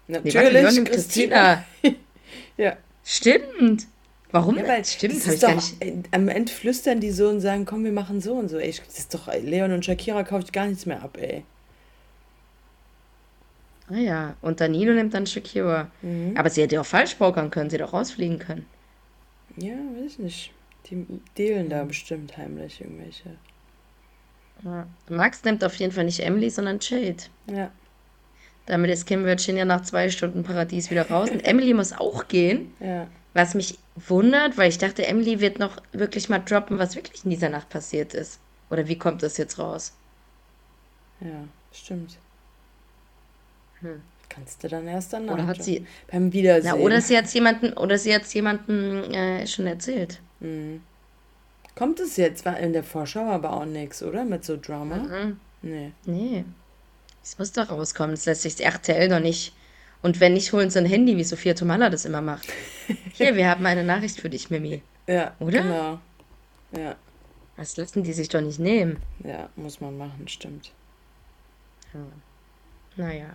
[0.09, 1.65] Natürlich, nee, warte, Leon nimmt Christina.
[1.81, 1.97] Christina.
[2.57, 2.77] ja.
[3.05, 3.87] Stimmt.
[4.31, 4.57] Warum?
[4.59, 5.63] Ja, weil stimmt, das ist doch,
[6.11, 8.59] am Ende flüstern die so und sagen, komm, wir machen so und so.
[8.59, 11.45] Ey, das ist doch, Leon und Shakira kauft gar nichts mehr ab, ey.
[13.89, 15.91] Ah ja, und Danilo nimmt dann Shakira.
[16.03, 16.35] Mhm.
[16.37, 18.67] Aber sie hätte auch falsch pokern können, sie hätte auch rausfliegen können.
[19.57, 20.53] Ja, weiß nicht.
[20.91, 23.37] Die dealen da bestimmt heimlich irgendwelche.
[24.65, 24.87] Ja.
[25.09, 27.25] Max nimmt auf jeden Fall nicht Emily, sondern Jade.
[27.51, 27.71] Ja.
[28.67, 31.31] Damit ist Kim Virginia nach zwei Stunden Paradies wieder raus.
[31.31, 32.73] Und Emily muss auch gehen.
[32.81, 33.07] Ja.
[33.35, 37.31] Was mich wundert, weil ich dachte, Emily wird noch wirklich mal droppen, was wirklich in
[37.31, 38.41] dieser Nacht passiert ist.
[38.71, 39.93] Oder wie kommt das jetzt raus?
[41.21, 42.17] Ja, stimmt.
[43.81, 44.03] Hm.
[44.37, 45.33] Kannst du dann erst danach.
[45.33, 46.75] Oder hat sie beim Wiedersehen.
[46.77, 50.21] Na, oder sie hat jemanden, oder sie hat jemanden äh, schon erzählt.
[50.41, 50.83] Mhm.
[51.75, 52.45] Kommt es jetzt?
[52.45, 54.25] War in der Vorschau aber auch nichts, oder?
[54.25, 54.97] Mit so Drama?
[54.97, 55.41] Mhm.
[55.63, 55.93] Nee.
[56.05, 56.45] Nee.
[57.23, 58.13] Es muss doch rauskommen.
[58.13, 59.55] Das lässt sich RTL doch nicht.
[60.03, 62.47] Und wenn nicht, holen sie ein Handy, wie Sophia Tomalla das immer macht.
[63.15, 64.83] Hier, wir haben eine Nachricht für dich, Mimi.
[65.07, 65.63] Ja, oder?
[65.63, 65.99] Genau.
[66.77, 66.95] Ja.
[67.57, 68.99] Das lassen die sich doch nicht nehmen.
[69.25, 70.73] Ja, muss man machen, stimmt.
[71.95, 72.01] Ja.
[72.97, 73.31] Naja.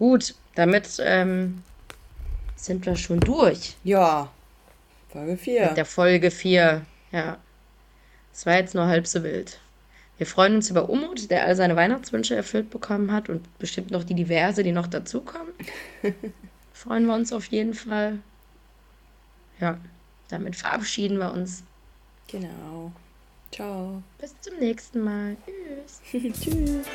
[0.00, 1.62] Gut, damit ähm,
[2.56, 3.76] sind wir schon durch.
[3.84, 4.30] Ja.
[5.10, 5.66] Folge 4.
[5.66, 6.86] Mit der Folge 4.
[7.12, 7.36] Ja.
[8.32, 9.60] Es war jetzt nur halb so wild.
[10.16, 14.02] Wir freuen uns über Umut, der all seine Weihnachtswünsche erfüllt bekommen hat und bestimmt noch
[14.02, 15.52] die diverse, die noch dazukommen.
[16.72, 18.20] freuen wir uns auf jeden Fall.
[19.60, 19.76] Ja,
[20.28, 21.62] damit verabschieden wir uns.
[22.26, 22.90] Genau.
[23.52, 24.02] Ciao.
[24.18, 25.36] Bis zum nächsten Mal.
[25.44, 26.40] Tschüss.
[26.40, 26.86] Tschüss.